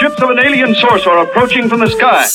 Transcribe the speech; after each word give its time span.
Ships 0.00 0.20
of 0.20 0.28
an 0.28 0.38
alien 0.38 0.74
source 0.74 1.06
are 1.06 1.24
approaching 1.24 1.68
from 1.68 1.80
the 1.80 1.88
sky. 1.88 2.26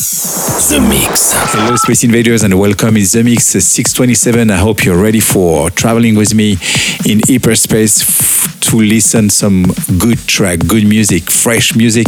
The 0.73 0.79
Mix. 0.81 1.31
Hello, 1.33 1.75
Space 1.75 2.03
Invaders, 2.03 2.41
and 2.43 2.57
welcome. 2.59 2.97
It's 2.97 3.11
the 3.11 3.23
Mix 3.23 3.45
627. 3.45 4.49
I 4.49 4.55
hope 4.55 4.83
you're 4.83 4.99
ready 4.99 5.19
for 5.19 5.69
traveling 5.69 6.15
with 6.15 6.33
me 6.33 6.57
in 7.05 7.21
hyperspace 7.27 8.59
to 8.61 8.77
listen 8.77 9.29
some 9.29 9.65
good 9.99 10.17
track, 10.27 10.59
good 10.65 10.87
music, 10.87 11.29
fresh 11.29 11.75
music 11.75 12.07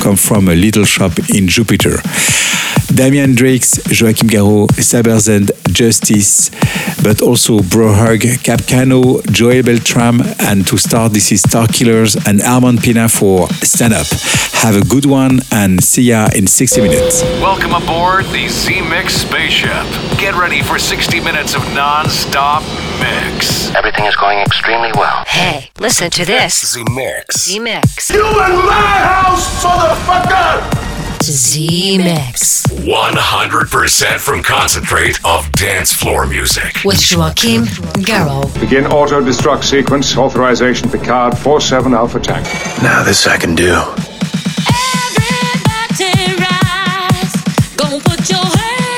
come 0.00 0.16
from 0.16 0.48
a 0.48 0.54
little 0.54 0.84
shop 0.84 1.12
in 1.34 1.48
Jupiter. 1.48 1.96
Damian 2.88 3.34
Drakes, 3.34 3.78
Joachim 3.88 4.28
Garraud, 4.28 4.68
Cyberzend, 4.78 5.50
Justice, 5.72 6.50
but 7.02 7.22
also 7.22 7.58
Brohug, 7.60 8.20
Capcano, 8.42 9.24
Joey 9.32 9.62
Beltram, 9.62 10.20
and 10.40 10.66
to 10.66 10.76
start, 10.76 11.12
this 11.12 11.32
is 11.32 11.40
Star 11.40 11.66
Killers 11.66 12.16
and 12.26 12.40
Armand 12.42 12.82
Pina 12.82 13.08
for 13.08 13.48
Stand 13.62 13.94
Up. 13.94 14.06
Have 14.62 14.76
a 14.76 14.84
good 14.86 15.06
one 15.06 15.40
and 15.50 15.82
see 15.82 16.02
ya 16.02 16.28
in 16.34 16.46
60 16.46 16.80
minutes. 16.82 17.22
Welcome 17.40 17.74
aboard 17.74 18.26
the 18.26 18.46
Zemixx 18.46 19.10
spaceship. 19.10 19.84
Get 20.18 20.34
ready 20.34 20.62
for 20.62 20.78
60 20.78 21.20
minutes 21.20 21.54
of 21.54 21.62
non 21.74 22.08
stop 22.08 22.62
mix. 23.00 23.74
Everything 23.74 24.04
is 24.04 24.16
going 24.16 24.38
extremely 24.38 24.92
well. 24.94 25.24
Hey, 25.26 25.70
listen 25.78 26.10
to 26.12 26.24
this. 26.24 26.76
Zemixx. 26.76 27.38
Z 27.38 27.58
Mix. 27.58 28.10
You 28.10 28.26
in 28.26 28.56
my 28.66 28.98
house, 29.02 29.64
motherfucker! 29.64 30.93
Zemixx. 31.28 32.66
100% 32.84 34.18
from 34.20 34.42
concentrate 34.42 35.18
of 35.24 35.50
dance 35.52 35.92
floor 35.92 36.26
music. 36.26 36.82
With 36.84 37.00
Joachim 37.10 37.64
Garraud. 38.04 38.58
Begin 38.60 38.86
auto 38.86 39.20
destruct 39.20 39.64
sequence. 39.64 40.16
Authorization 40.16 40.90
Picard 40.90 41.36
47 41.38 41.94
Alpha 41.94 42.20
Tank. 42.20 42.46
Now 42.82 43.02
this 43.02 43.26
I 43.26 43.36
can 43.36 43.54
do. 43.54 43.72
Everybody 44.68 46.34
rise. 46.42 47.34
Gonna 47.76 48.00
put 48.00 48.28
your 48.30 48.44
hands 48.44 48.93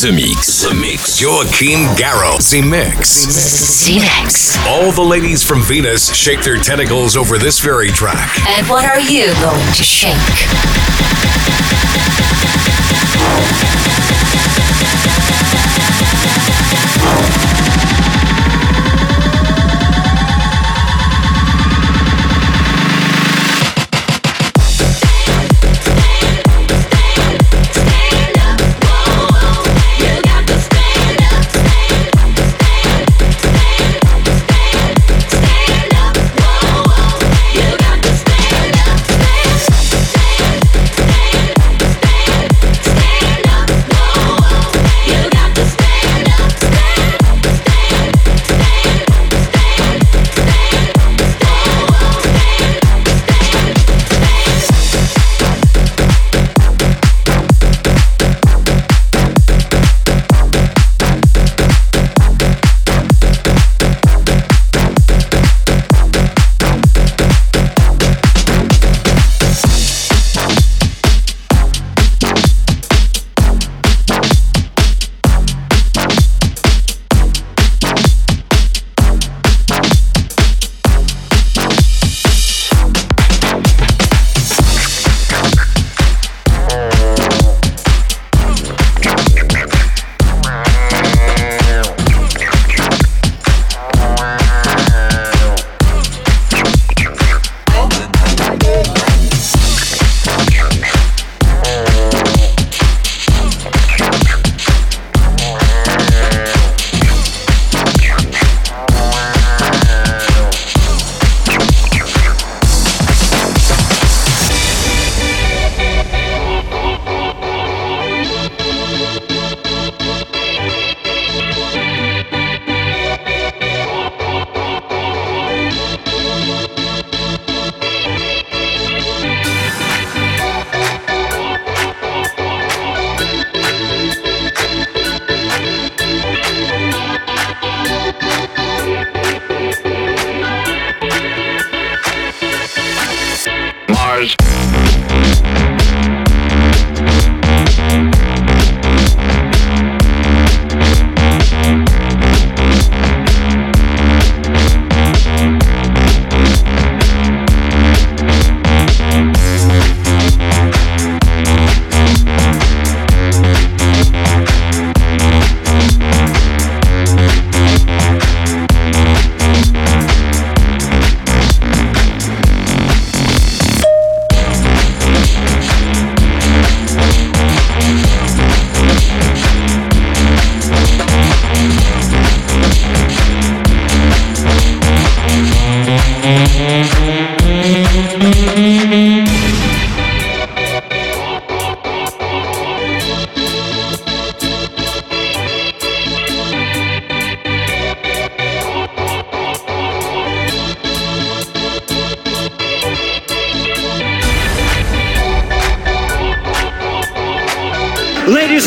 The 0.00 0.12
Mix. 0.12 0.62
The 0.62 0.74
Mix. 0.74 1.20
Joachim 1.20 1.80
Garraud. 1.96 2.48
The 2.52 2.62
Mix. 2.62 3.84
The 3.84 3.98
Mix. 3.98 4.56
All 4.64 4.92
the 4.92 5.02
ladies 5.02 5.42
from 5.42 5.60
Venus 5.60 6.14
shake 6.14 6.40
their 6.42 6.56
tentacles 6.56 7.16
over 7.16 7.36
this 7.36 7.58
very 7.58 7.88
track. 7.88 8.38
And 8.46 8.68
what 8.68 8.84
are 8.84 9.00
you 9.00 9.34
going 9.42 9.72
to 9.72 9.82
shake? 9.82 10.14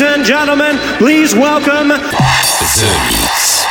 Ladies 0.02 0.16
and 0.16 0.26
gentlemen, 0.26 0.78
please 0.98 1.32
welcome. 1.32 1.88
The 1.88 1.98
Mix. 3.12 3.62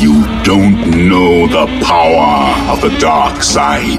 You 0.00 0.22
don't 0.44 1.08
know 1.08 1.48
the 1.48 1.66
power 1.84 2.54
of 2.70 2.80
the 2.80 2.96
dark 3.00 3.42
side. 3.42 3.98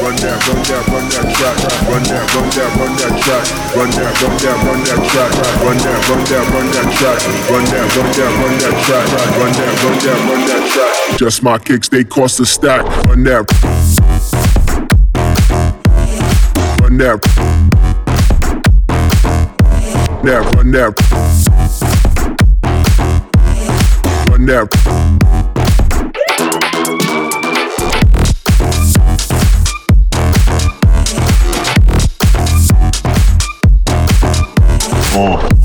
run 0.00 0.16
that, 0.16 0.38
run 0.48 0.62
that, 0.64 0.84
run 0.88 1.06
that 1.10 1.26
track, 1.36 1.56
run 1.90 2.02
that, 2.08 2.24
run 2.34 2.48
that, 2.50 2.70
run 2.76 2.92
that 2.96 3.14
track, 3.20 3.44
run 3.76 3.90
that, 3.90 4.12
run 4.20 4.36
that, 4.40 4.58
run 4.64 4.80
that 4.82 5.00
track, 5.10 5.30
run 7.50 7.64
that, 7.64 7.86
run 7.96 8.10
that, 8.14 8.32
run 8.40 8.56
that 8.58 8.76
track, 8.84 9.06
run 9.38 9.52
that, 9.52 9.72
run 9.84 9.98
that, 10.00 10.18
run 10.28 10.42
that 10.48 10.62
track. 10.72 11.18
Just 11.18 11.42
my 11.42 11.58
kicks, 11.58 11.88
they 11.88 12.04
cost 12.04 12.40
a 12.40 12.46
stack. 12.46 12.84
Run 13.06 13.24
that, 13.24 13.46
run 16.80 16.98
that, 16.98 17.20
run 20.10 20.24
that, 20.24 20.42
run 20.56 20.70
that, 20.72 20.90
run 24.30 24.46
that. 24.46 25.09
Oh. 35.12 35.59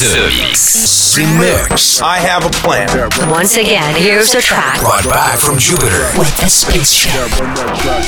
The 0.00 0.30
Mix. 0.30 1.49
The 2.00 2.06
I 2.06 2.16
have 2.16 2.48
a 2.48 2.52
plan. 2.64 2.88
Once 3.28 3.60
again, 3.60 3.92
here's 3.92 4.32
a 4.32 4.40
track 4.40 4.80
Brought 4.80 5.04
back 5.04 5.36
from 5.36 5.58
Jupiter. 5.58 6.08
with 6.16 6.32
a 6.40 6.48
spaceship. 6.48 7.12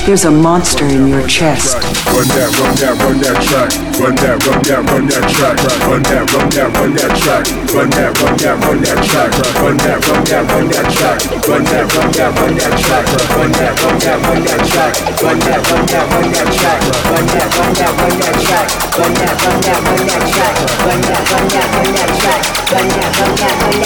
There's 0.09 0.25
a 0.25 0.31
monster 0.31 0.85
in 0.89 1.05
your 1.05 1.21
chest. 1.29 1.77
Run 2.09 2.25
that, 2.33 2.49
run 2.57 2.73
that, 2.81 2.97
run 2.97 3.17
that 3.21 3.37
track. 3.45 3.69
Run 4.01 4.17
that, 4.17 4.41
run 4.49 4.61
that, 4.65 4.81
run 4.89 5.05
that 5.13 5.25
track. 5.29 5.61
Run 5.85 6.01
that, 6.09 6.25
run 6.33 6.49
that, 6.57 6.73
run 6.73 6.91
that 6.97 7.13
track. 7.21 7.45
Run 7.69 7.89
that, 7.93 8.09
run 8.17 8.33
that, 8.41 8.57
run 8.65 8.81
that 8.81 8.97
track. 9.05 9.29
Run 9.61 9.77
that, 9.77 10.01
run 10.01 10.25
that, 10.25 10.41
run 10.49 10.65
that 10.73 10.89
track. 10.89 11.21
Run 11.45 11.61
that, 11.69 11.85
run 11.85 12.09
that, 12.09 12.33
run 12.33 12.57
that 12.57 12.73
track. 12.81 13.05
Run 13.29 13.53
that, 13.53 13.77
run 13.77 14.01
that, 14.01 14.17
run 14.25 14.41
that 14.41 14.65
track. 14.65 14.93
Run 15.21 15.37
that, 15.37 15.61
run 15.61 15.69
that, 15.69 15.69
run 15.69 15.69
that 15.69 15.69
track. 15.69 15.69
Run 15.69 15.69
that, 15.69 15.69
run 15.69 15.85
that, 15.85 16.03
run 16.03 16.17
that 16.17 16.41
track. 16.41 16.73
Run 17.03 17.29
that, 17.29 17.53
run 17.53 17.75
that, 17.77 17.93
run 17.93 18.17
that 18.17 18.37
track. 18.41 18.63
Run 18.63 19.13
that, 19.13 19.33
run 19.33 19.33
that, 19.33 19.33
run 19.33 19.33
that 19.33 19.33
track. 19.33 19.33
Run 19.33 19.33
that, 19.33 19.33
run 19.33 19.33
that, 19.33 19.33
run 19.33 19.33
that 19.33 19.33
track. 19.33 19.33
Run 19.33 19.33
that, 19.33 19.35
run 19.43 19.59
that, 19.63 19.79
run 19.83 20.05
that 20.07 20.23
track. 20.33 20.55
Run 20.83 21.01
that, 21.03 21.21
run 21.29 21.47
that, 21.53 21.67
run 21.73 21.89
that 21.93 22.11
track. 22.17 22.41
Run 22.73 22.89
that, 22.89 23.19
run 23.19 23.35
that, 23.35 23.53
run 23.53 23.71
that 23.71 23.77
track. 23.77 23.82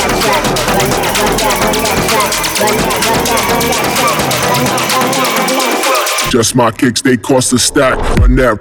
Just 6.29 6.55
my 6.55 6.71
kicks, 6.71 7.01
they 7.01 7.17
cost 7.17 7.53
a 7.53 7.57
stack. 7.57 7.97
Run 8.19 8.35
that. 8.35 8.59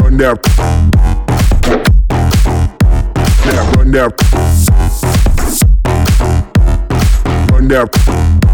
Run 0.00 0.16
that. 0.18 0.38
Yeah, 3.46 3.72
run 3.76 3.90
that. 3.90 4.12
Run 7.50 7.68
that. 7.68 8.49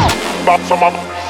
Of 0.00 0.46
them 0.46 0.60
some 0.68 0.82
of 0.82 0.92
them 0.92 1.06
up? 1.06 1.29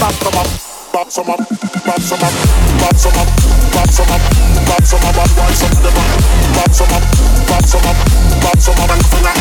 Bop, 0.00 0.12
bop, 0.20 0.34
bop. 0.34 0.73
up, 1.04 1.10
some 1.10 1.28
up, 1.28 1.36
pop 1.36 2.00
some 2.00 2.22
up, 2.24 2.32
pop 2.80 2.96
some 2.96 3.12
up, 3.12 3.28
pop 3.72 3.88
some 3.90 4.08
up, 4.08 4.20
pop 4.64 4.82
some 4.84 5.04
up, 5.04 5.16
and 5.20 5.32
wind 5.36 5.54
some 5.54 5.76
them 5.84 5.96
up, 6.00 6.08
pop 6.56 6.72
some 6.72 6.92
up, 6.96 7.04
pop 7.44 7.64
some 7.64 7.84
up, 7.84 7.96
pop 8.40 8.58
some 8.58 8.80
up, 8.80 8.90
and 8.90 9.04
fill 9.12 9.26
up, 9.28 9.36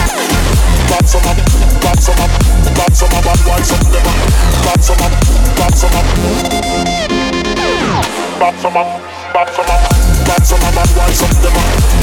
pop 0.91 1.05
some 1.07 1.23
up, 1.23 1.37
pop 1.79 1.99
some 2.03 2.19
up, 2.19 2.31
pop 2.75 2.91
some 2.91 3.13
up, 3.15 3.25
and 3.31 3.41
wind 3.47 3.65
some 3.65 3.85
them 3.91 4.07
up, 4.07 4.17
pop 4.63 4.81
some 4.83 5.03
up, 5.03 5.13
pop 5.55 5.73
some 5.73 5.95
up, 5.95 6.07
pop 8.39 8.55
some 8.59 8.75
up, 8.75 8.87
pop 9.31 9.47
some 9.55 9.69
up, 9.71 9.81
pop 10.27 10.43
some 10.43 10.63
up, 10.63 10.75
and 10.75 10.91
wind 10.97 11.15
some 11.15 11.41
them 11.41 11.55
up. 11.55 12.02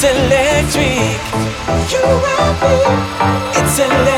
It's 0.00 0.04
electric. 0.04 1.18
You 1.90 2.04
and 2.06 2.54
me. 2.62 3.60
It's 3.60 3.78
electric. 3.80 4.17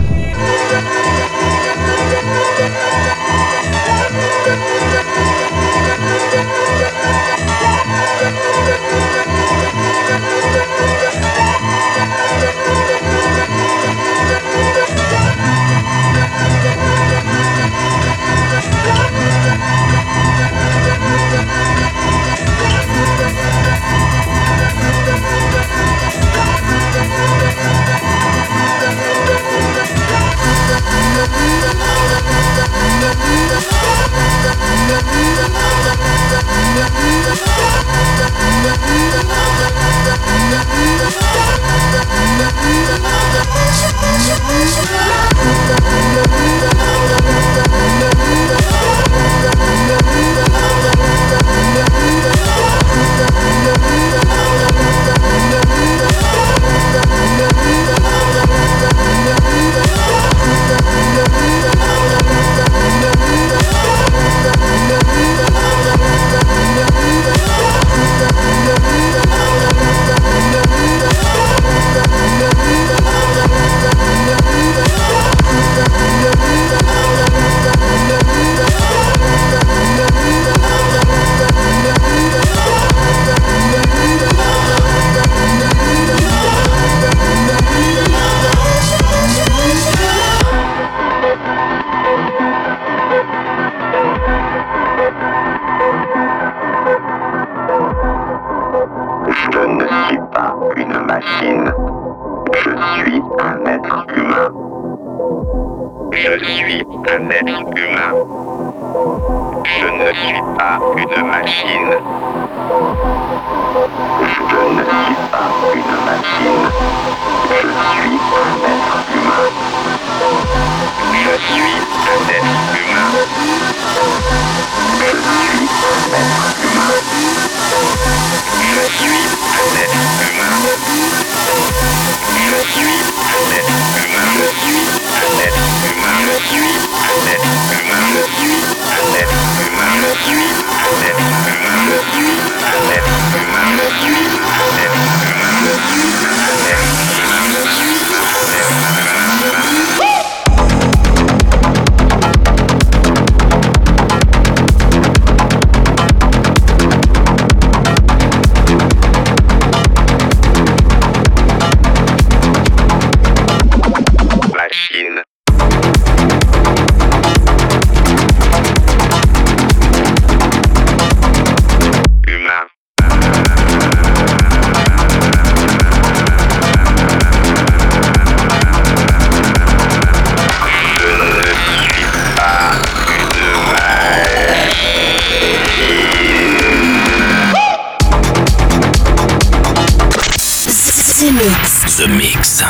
Zemixx. 191.21 191.97
The 191.97 192.07
Mix. 192.07 192.61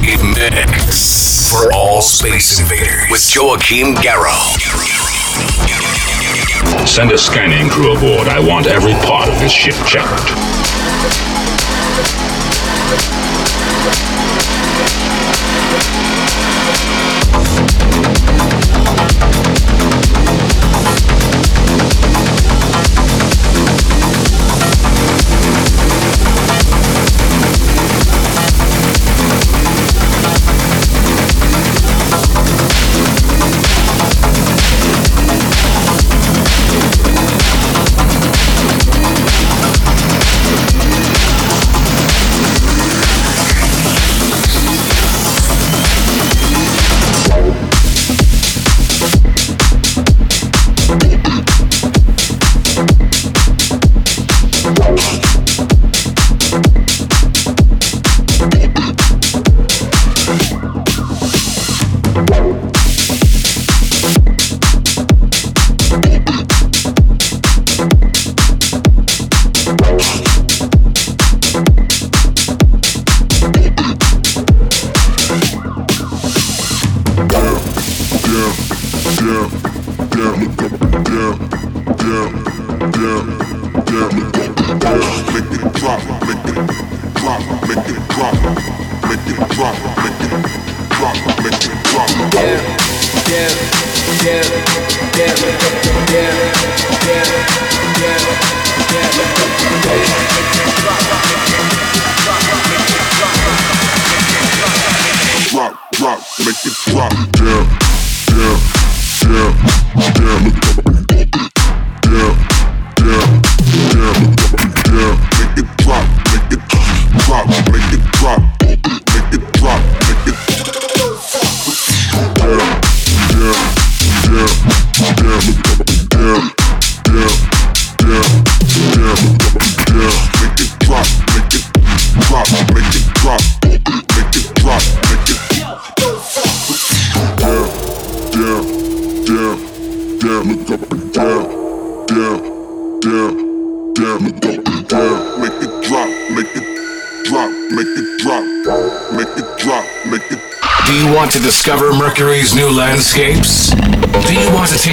The 0.00 0.16
Mix. 0.22 1.50
For 1.50 1.72
all 1.72 2.00
space 2.00 2.60
invaders. 2.60 3.10
With 3.10 3.34
Joachim 3.34 3.96
Garraud. 3.96 4.60
Send 6.86 7.10
a 7.10 7.18
scanning 7.18 7.68
crew 7.68 7.96
aboard. 7.96 8.28
I 8.28 8.38
want 8.38 8.68
every 8.68 8.92
part 8.92 9.28
of 9.28 9.40
this 9.40 9.50
ship 9.50 9.74
checked. 9.88 10.30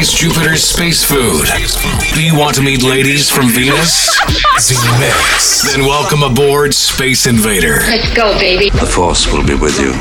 Jupiter's 0.06 0.64
space 0.64 1.04
food. 1.04 1.48
Do 2.14 2.24
you 2.24 2.38
want 2.38 2.56
to 2.58 2.62
meet 2.62 2.84
ladies 2.84 3.32
from 3.32 3.50
Venus? 3.50 4.08
mix. 5.00 5.74
Then 5.74 5.86
welcome 5.86 6.22
aboard 6.22 6.76
Space 6.76 7.26
Invader. 7.26 7.80
Let's 7.80 8.14
go, 8.14 8.38
baby. 8.38 8.70
The 8.70 8.86
Force 8.86 9.26
will 9.32 9.44
be 9.44 9.56
with 9.56 9.80
you. 9.80 9.94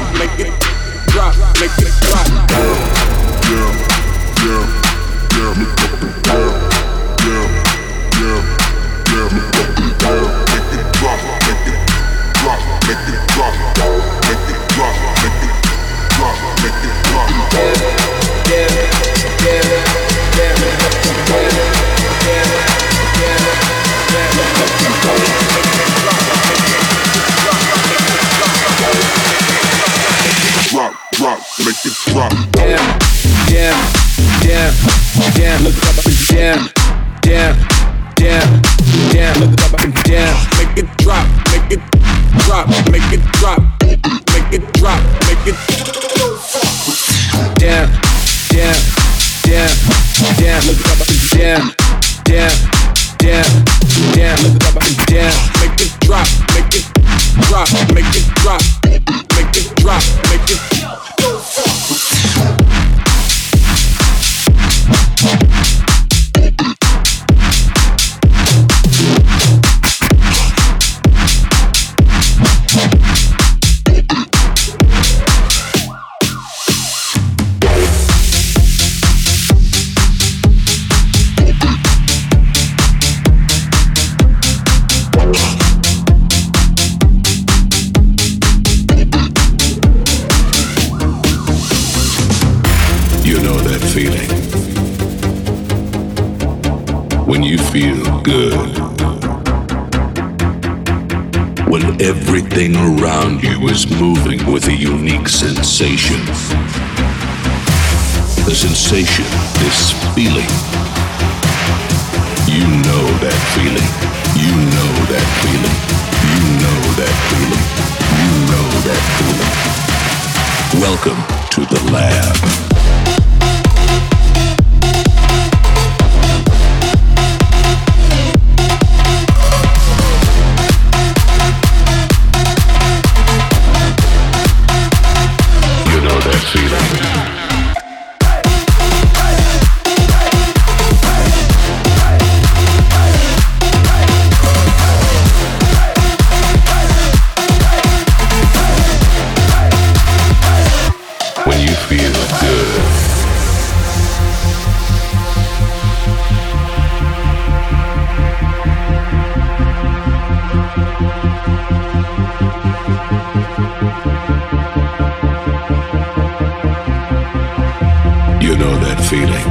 feeling. 169.26 169.48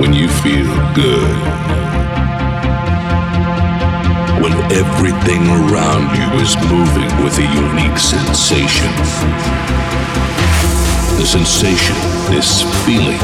When 0.00 0.12
you 0.12 0.28
feel 0.28 0.70
good. 0.94 1.36
When 4.42 4.54
everything 4.72 5.42
around 5.48 6.16
you 6.16 6.40
is 6.40 6.56
moving 6.70 7.10
with 7.22 7.36
a 7.38 7.46
unique 7.66 7.98
sensation. 7.98 8.90
The 11.18 11.26
sensation, 11.26 11.96
this 12.30 12.62
feeling. 12.86 13.20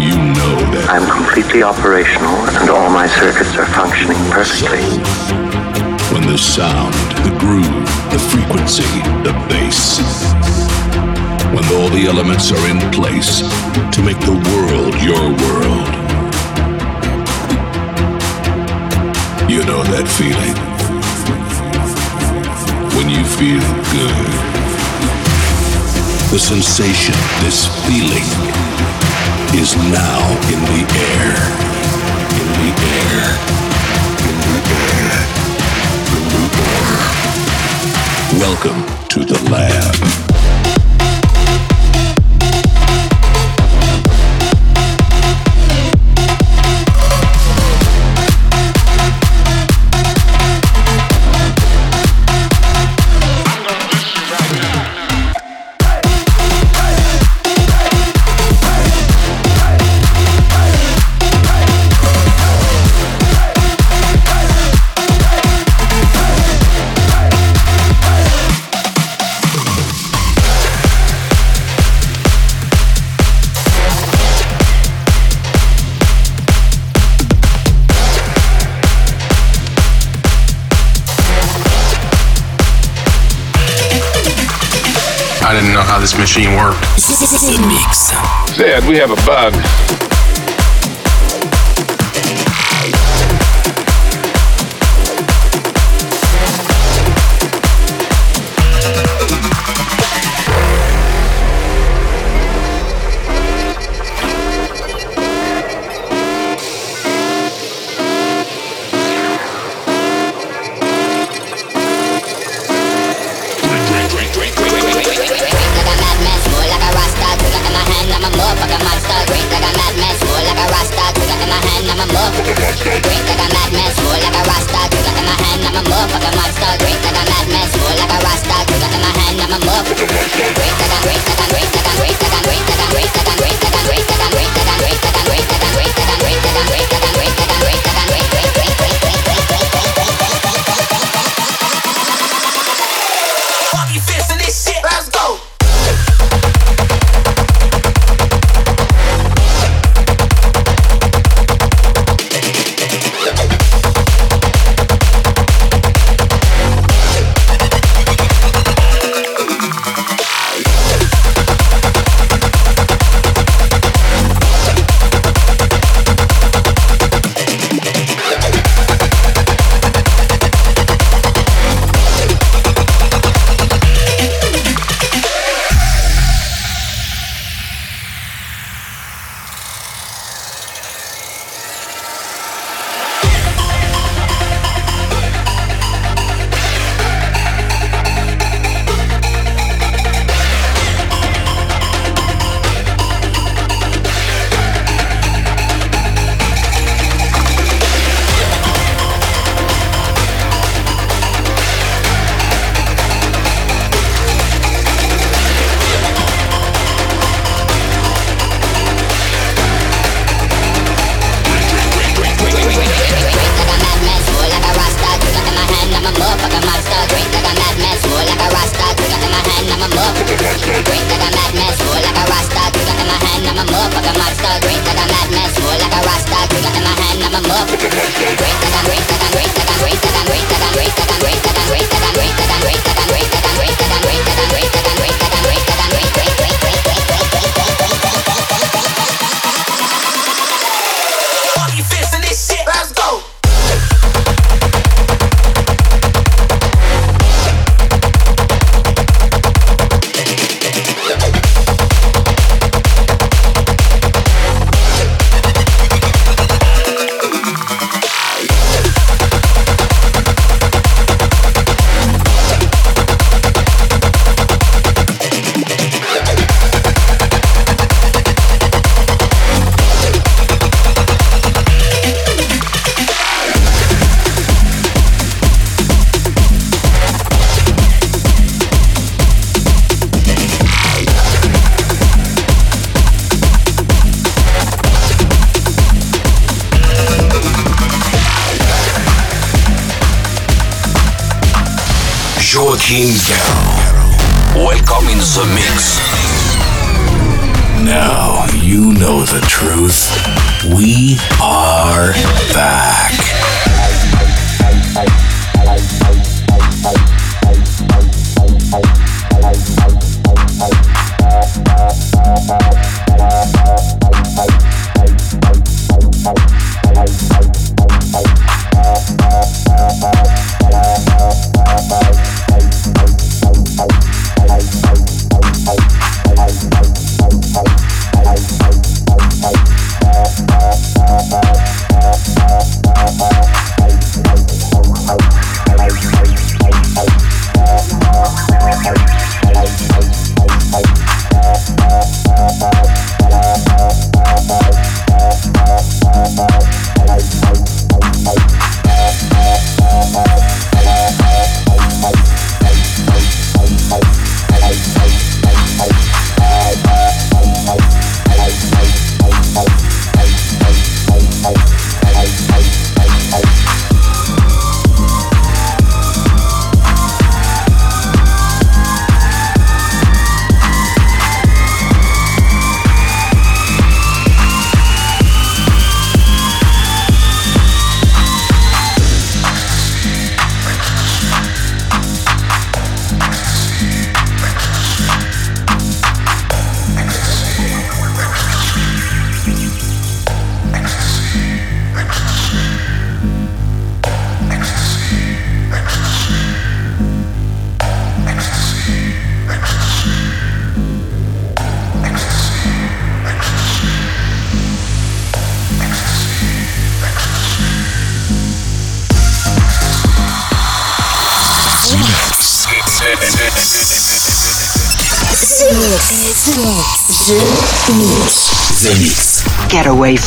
You 0.00 0.16
know 0.16 0.56
that. 0.72 0.86
I'm 0.88 1.04
completely 1.10 1.62
operational 1.62 2.36
and 2.56 2.70
all 2.70 2.88
my 2.88 3.06
circuits 3.06 3.54
are 3.56 3.66
functioning 3.66 4.16
perfectly. 4.32 4.80
So, 4.80 5.36
when 6.14 6.26
the 6.26 6.38
sound, 6.38 6.94
the 7.20 7.36
groove, 7.38 7.84
the 8.10 8.18
frequency, 8.18 8.88
the 9.22 9.34
bass 9.50 10.59
when 11.52 11.64
all 11.74 11.88
the 11.88 12.06
elements 12.06 12.52
are 12.52 12.66
in 12.68 12.78
place 12.92 13.40
to 13.90 14.02
make 14.02 14.18
the 14.20 14.38
world 14.50 14.94
your 15.02 15.26
world. 15.42 15.90
You 19.50 19.64
know 19.66 19.82
that 19.90 20.06
feeling 20.06 20.54
when 22.94 23.10
you 23.10 23.24
feel 23.24 23.66
good. 23.90 24.30
The 26.30 26.38
sensation, 26.38 27.16
this 27.42 27.66
feeling, 27.82 28.28
is 29.58 29.74
now 29.90 30.22
in 30.54 30.60
the 30.70 30.86
air. 31.10 31.34
In 32.38 32.46
the 32.58 32.70
air. 32.94 33.26
In 34.28 34.36
the 34.46 34.60
air. 34.86 35.18
In 36.14 36.24
the 36.30 36.46
air. 36.62 36.90
Welcome 38.38 38.80
to 39.08 39.24
the 39.24 39.38
lab. 39.50 40.29
Didn't 85.60 85.74
know 85.74 85.82
how 85.82 85.98
this 85.98 86.16
machine 86.16 86.56
worked. 86.56 86.80
Mix. 87.68 88.12
Zed, 88.56 88.82
we 88.88 88.96
have 88.96 89.10
a 89.10 89.26
bug. 89.26 90.09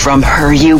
From 0.04 0.22
her, 0.22 0.52
you 0.52 0.80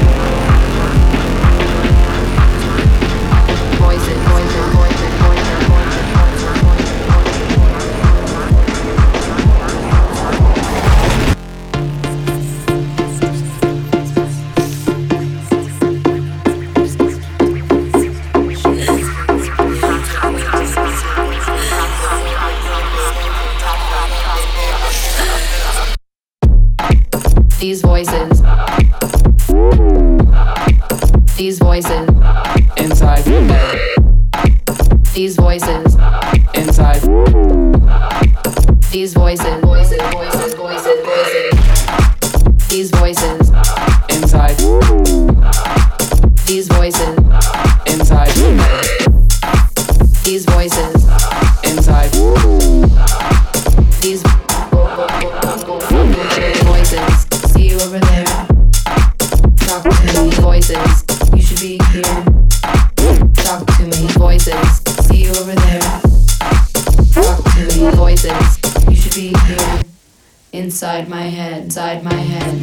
These 27.61 27.83
voices. 27.83 28.41
These 31.37 31.59
voices. 31.59 32.09
Inside. 32.75 33.23
These 35.13 35.35
voices. 35.35 35.95
Inside. 36.55 37.01
These 38.91 39.13
voices. 39.13 39.61
Voices, 39.61 40.01
voices, 40.11 40.53
voices, 40.55 41.05
voices. 41.05 42.67
These 42.67 42.89
voices. 42.89 43.51
Inside. 44.09 44.57
These 46.47 46.67
voices. 46.67 47.21
Inside 71.01 71.09
my 71.09 71.23
head. 71.23 71.63
Inside 71.63 72.03
my 72.03 72.13
head. 72.13 72.60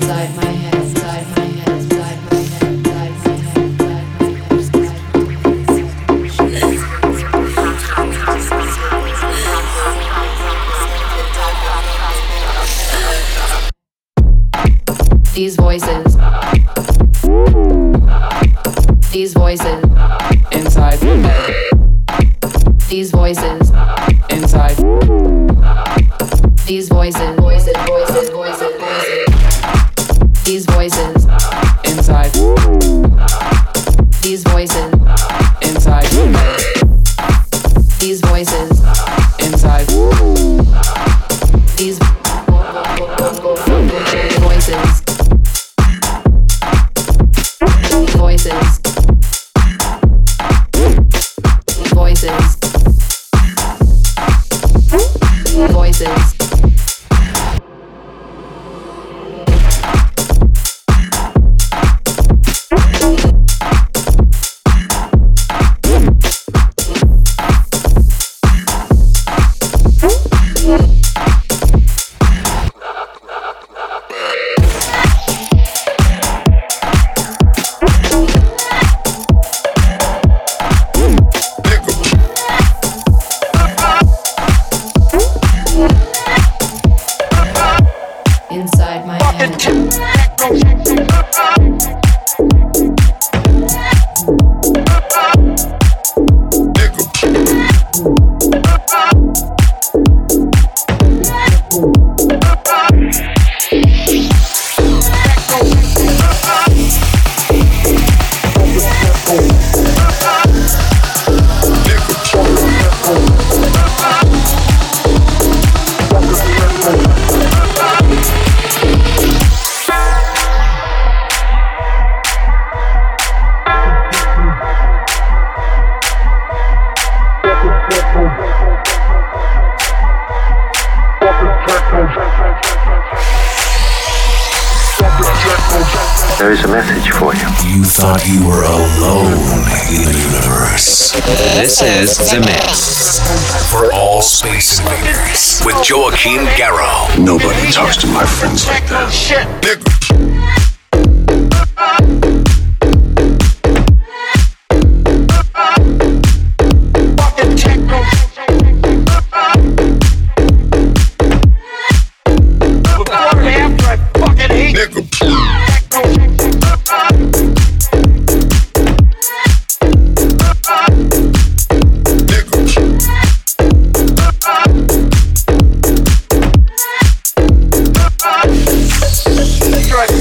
This 142.08 142.20
is 142.20 142.30
The 142.30 142.40
Mix. 142.40 143.68
For 143.70 143.92
all 143.92 144.22
space 144.22 144.80
invaders. 144.80 145.60
With 145.66 145.76
Joachim 145.86 146.46
Garraud. 146.56 147.22
Nobody 147.22 147.70
talks 147.70 147.98
to 147.98 148.06
my 148.06 148.24
friends 148.24 148.66
like 148.66 148.88
that. 148.88 149.12
I 149.12 149.77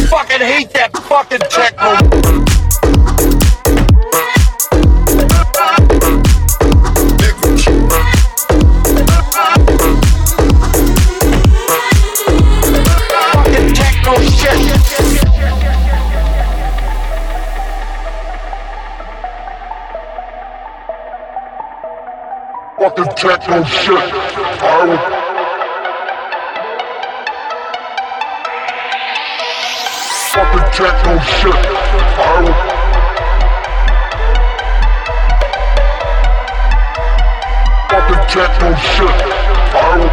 fucking 0.09 0.39
hate 0.39 0.69
that 0.71 0.91
fucking 0.93 1.39
techno. 1.49 1.97
Fucking 22.79 23.15
techno 23.15 23.63
shit. 23.65 24.13
I 24.59 24.85
will. 24.85 25.16
Techno 30.77 31.17
shit. 31.17 31.55
I 31.55 32.37
will. 32.37 32.53
Fucking 37.89 38.23
techno 38.29 38.69
shit. 38.77 39.17
I 39.73 39.97
will. 39.97 40.11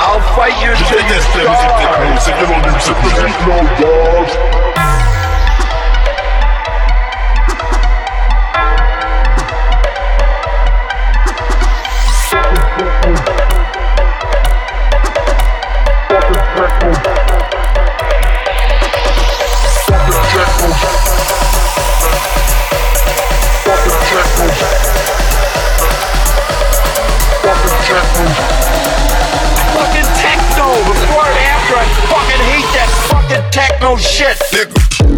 I'll 0.00 0.24
fight 0.34 0.56
you 0.64 0.72
to 0.72 0.96
this 1.12 1.26
Techno 3.20 3.58
dogs. 3.76 4.67
Fucking 29.74 30.08
techno 30.18 30.66
before 30.90 31.22
and 31.22 31.38
after. 31.54 31.74
I 31.78 31.86
fucking 32.10 32.42
hate 32.50 32.70
that 32.74 32.90
fucking 33.06 33.46
techno 33.50 33.96
shit. 33.96 34.36
Fucking 34.50 35.17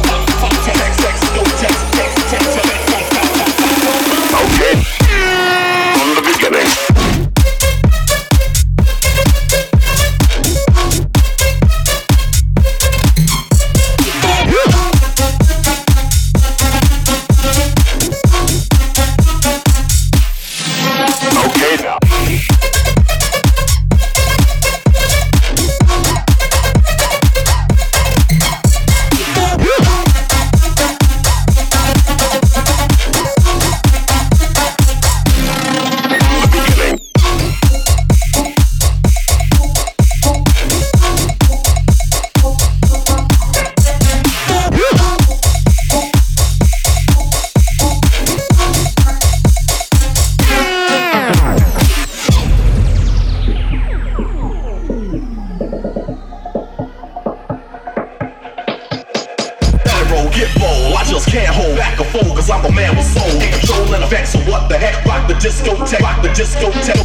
Discotheque, 66.41 67.00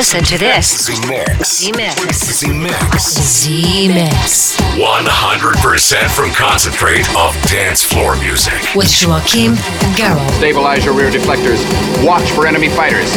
listen 0.00 0.24
to 0.24 0.38
this. 0.38 0.88
Zemixx. 0.88 1.60
Zemixx. 1.60 2.40
Zemixx. 2.40 3.20
Zemixx. 3.20 4.56
100% 4.80 6.10
from 6.16 6.30
concentrate 6.30 7.06
of 7.18 7.34
dance 7.42 7.84
floor 7.84 8.16
music. 8.16 8.74
With 8.74 8.90
Joachim 8.90 9.56
Garraud. 9.96 10.30
Stabilize 10.38 10.86
your 10.86 10.94
rear 10.94 11.10
deflectors. 11.10 11.60
Watch 12.02 12.30
for 12.30 12.46
enemy 12.46 12.70
fighters. 12.70 13.14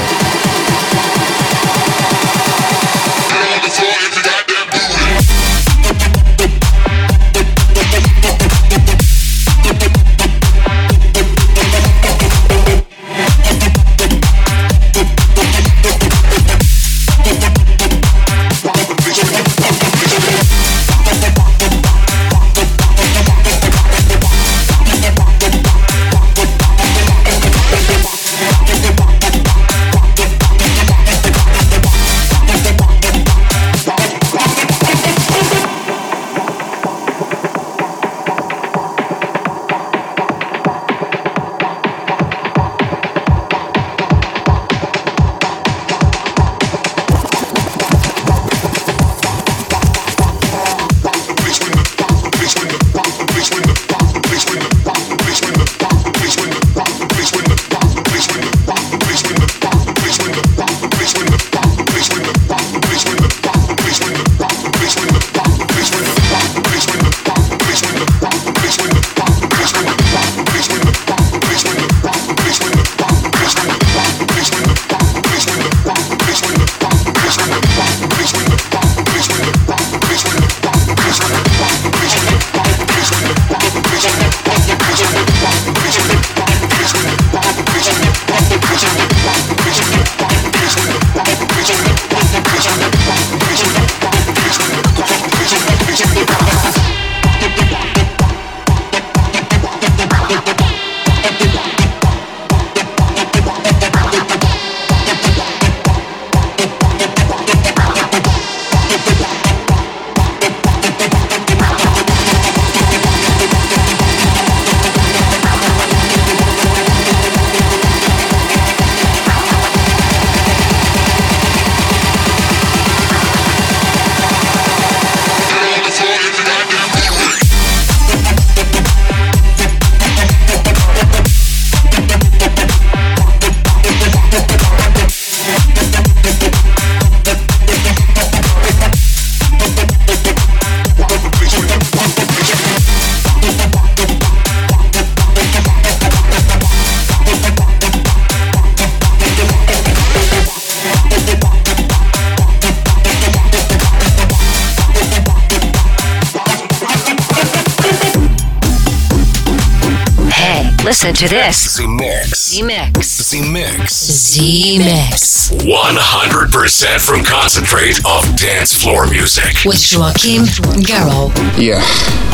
Listen 161.04 161.28
to 161.28 161.36
this. 161.36 161.80
Zemixx. 161.82 162.36
Z 162.36 162.62
Mix. 162.64 163.34
Zemixx. 163.34 163.90
Z 163.90 164.78
Mix. 164.78 165.50
100% 165.50 167.06
from 167.06 167.26
concentrate 167.26 168.00
of 168.06 168.24
dance 168.38 168.72
floor 168.72 169.06
music. 169.08 169.66
With 169.66 169.84
Joachim 169.92 170.44
Garraud. 170.82 171.36
Yeah, 171.62 171.82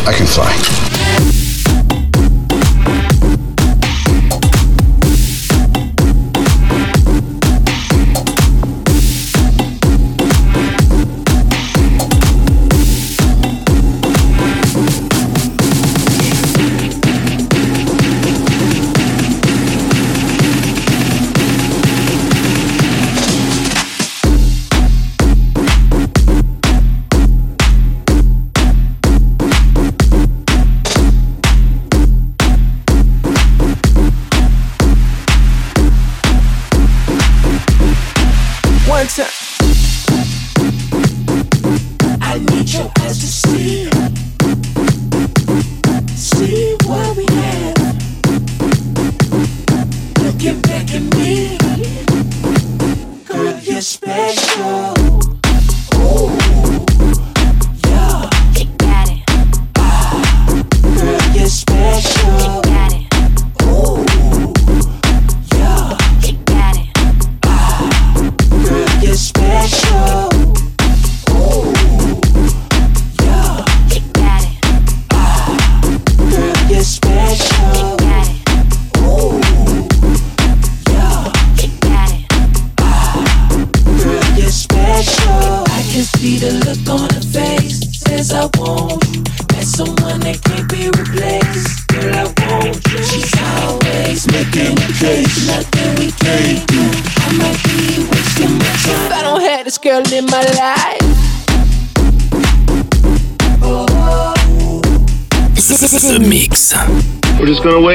I 0.08 0.14
can 0.16 0.28
fly. 0.28 1.49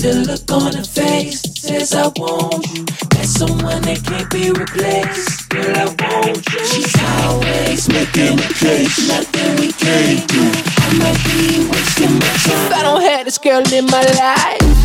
The 0.00 0.14
look 0.26 0.50
on 0.52 0.74
her 0.74 0.84
face. 0.84 1.40
Says 1.60 1.94
I 1.94 2.08
want 2.16 2.66
you. 2.74 2.84
That's 3.10 3.30
someone 3.30 3.82
that 3.82 4.02
can't 4.04 4.30
be 4.30 4.50
replaced. 4.50 5.48
Girl, 5.48 5.76
I 5.76 5.86
want 5.86 6.44
you. 6.52 6.64
She's 6.66 6.94
always 7.22 7.88
making 7.88 8.38
a 8.38 8.48
case. 8.54 9.08
Nothing 9.08 9.56
we 9.56 9.72
can't 9.72 10.28
do. 10.28 10.44
I 10.76 10.88
might 10.98 11.20
be 11.24 11.68
wasting 11.70 12.14
my 12.14 12.32
time. 12.44 12.66
If 12.66 12.72
I 12.72 12.82
don't 12.82 13.02
have 13.02 13.24
this 13.24 13.38
girl 13.38 13.62
in 13.72 13.86
my 13.86 14.02
life. 14.02 14.77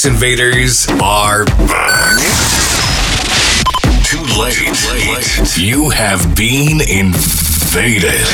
Space 0.00 0.12
Invaders 0.12 0.88
are 1.02 1.44
back. 1.44 2.16
Too 4.02 4.24
late. 4.40 4.56
You 5.58 5.90
have 5.90 6.34
been 6.34 6.80
invaded. 6.80 8.24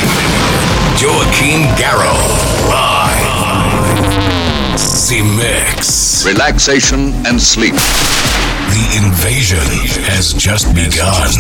Joachim 0.95 1.67
Garraud 1.75 2.69
live. 2.69 4.79
Z 4.79 5.23
Mix. 5.37 6.25
Relaxation 6.25 7.13
and 7.27 7.43
sleep. 7.43 7.75
The 7.75 9.03
invasion 9.05 9.59
has 10.07 10.35
just 10.35 10.73
begun. 10.73 11.33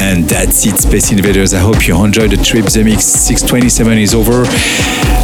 And 0.00 0.28
that's 0.28 0.64
it, 0.64 0.78
Space 0.78 1.10
Invaders. 1.10 1.54
I 1.54 1.58
hope 1.58 1.88
you 1.88 2.04
enjoyed 2.04 2.30
the 2.30 2.36
trip. 2.36 2.66
The 2.66 2.84
Mix 2.84 3.04
627 3.04 3.98
is 3.98 4.14
over. 4.14 4.44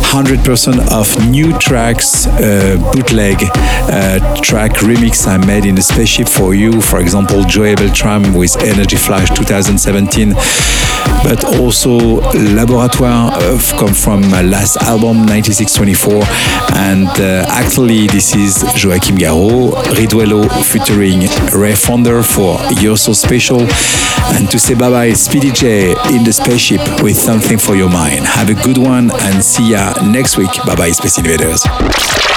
100% 0.09 0.91
of 0.91 1.31
new 1.31 1.57
tracks, 1.59 2.27
uh, 2.27 2.79
bootleg 2.95 3.37
uh, 3.43 4.35
track 4.37 4.73
remix 4.81 5.27
I 5.27 5.37
made 5.45 5.67
in 5.67 5.75
the 5.75 5.83
spaceship 5.83 6.29
for 6.29 6.55
you. 6.55 6.81
For 6.81 6.99
example, 7.01 7.45
Joey 7.45 7.75
Beltram 7.75 8.35
with 8.35 8.57
Energy 8.63 8.97
Flash 8.97 9.29
2017. 9.37 10.33
But 11.25 11.45
also 11.61 12.21
Laboratoire 12.33 13.31
uh, 13.33 13.79
come 13.79 13.95
from 13.95 14.21
my 14.31 14.43
last 14.43 14.77
album 14.83 15.27
9624 15.27 16.23
and 16.77 17.09
uh, 17.21 17.45
actually 17.49 18.07
this 18.07 18.35
is 18.35 18.63
Joachim 18.83 19.17
Garraud, 19.17 19.73
Riduello 19.95 20.49
featuring 20.65 21.21
Ray 21.59 21.75
Fonder 21.75 22.23
for 22.23 22.59
You're 22.81 22.97
So 22.97 23.13
Special 23.13 23.61
and 24.35 24.51
to 24.51 24.59
say 24.59 24.75
bye 24.75 24.91
bye 24.91 25.13
Speedy 25.13 25.51
J 25.51 25.91
in 26.15 26.25
the 26.25 26.33
spaceship 26.33 26.81
with 27.03 27.17
something 27.17 27.59
for 27.59 27.75
your 27.75 27.91
mind. 27.91 28.25
Have 28.27 28.51
a 28.51 28.55
good 28.55 28.79
one 28.79 29.11
and 29.11 29.43
see 29.45 29.71
ya 29.73 29.93
next 30.03 30.37
week. 30.37 30.51
Bye 30.67 30.77
bye 30.77 30.91
Space 30.93 31.19
Invaders 31.19 32.28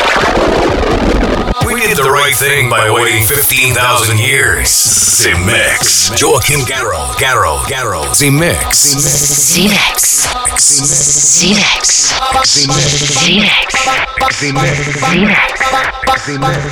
did 1.88 1.98
the 1.98 2.12
right 2.12 2.36
thing 2.36 2.70
by 2.70 2.92
waiting 2.92 3.24
15,000 3.24 4.20
years. 4.20 4.68
Zemixx. 4.68 6.12
Joachim 6.22 6.60
Garraud, 6.62 7.08
Garraud, 7.18 7.58
Garraud. 7.66 8.14
Zemixx. 8.14 8.78
Zemixx. 9.56 10.28
Zemixx. 10.60 12.14
Zemixx. 12.46 12.94
Zemixx. 14.38 14.92
Zemixx. 16.26 16.72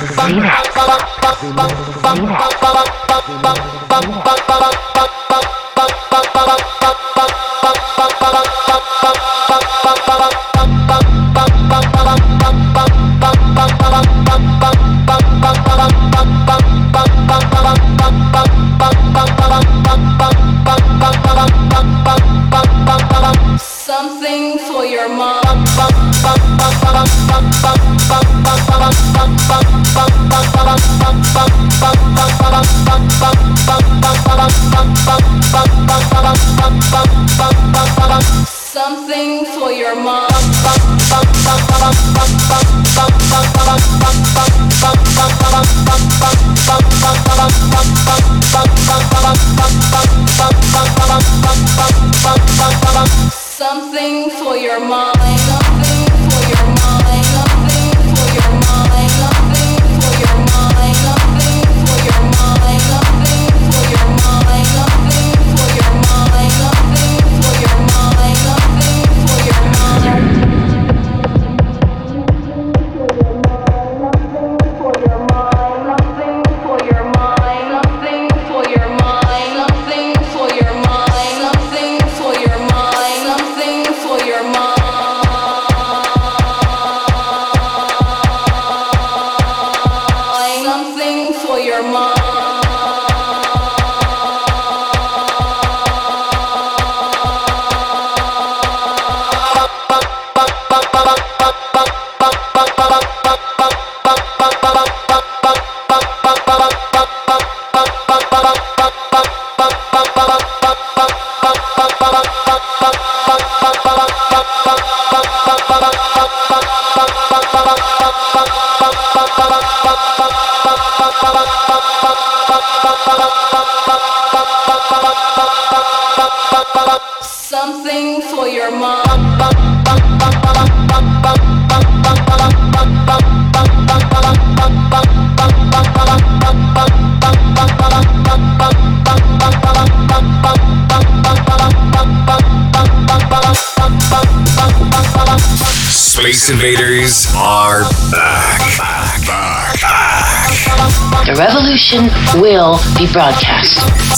The 151.90 151.96
revolution 151.96 152.40
will 152.40 152.78
be 152.96 153.12
broadcast. 153.12 153.74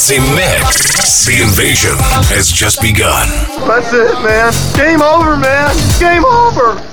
The 0.07 0.21
Mix. 0.37 1.25
The 1.25 1.41
invasion 1.43 1.97
has 2.29 2.51
just 2.51 2.83
begun. 2.83 3.29
That's 3.67 3.93
it, 3.95 4.13
man. 4.23 4.53
Game 4.77 5.01
over, 5.01 5.39
man. 5.39 5.75
Game 5.99 6.25
over. 6.25 6.92